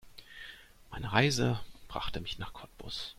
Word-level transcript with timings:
Meine 0.89 1.13
Reise 1.13 1.59
brachte 1.87 2.21
mich 2.21 2.39
nach 2.39 2.53
Cottbus 2.53 3.09